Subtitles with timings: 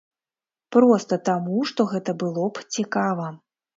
[0.75, 3.29] Проста таму, што гэта было б цікава.